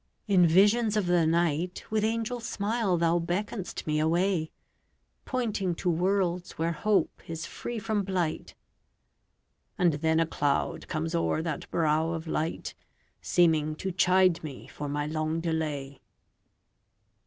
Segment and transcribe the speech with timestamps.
[0.27, 4.49] In visions of the night With angel smile thou beckon'st me away,
[5.25, 8.55] Pointing to worlds where hope is free from blight;
[9.77, 12.73] And then a cloud comes o'er that brow of light,
[13.21, 16.01] Seeming to chide me for my long delay.